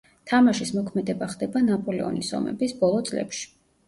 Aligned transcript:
თამაშის 0.29 0.69
მოქმედება 0.77 1.27
ხდება 1.33 1.61
ნაპოლეონის 1.67 2.31
ომების 2.39 2.73
ბოლო 2.81 3.03
წლებში. 3.11 3.45